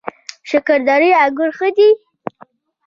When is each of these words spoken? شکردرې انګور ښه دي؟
شکردرې 0.49 1.09
انګور 1.23 1.49
ښه 1.57 1.69
دي؟ 1.75 1.89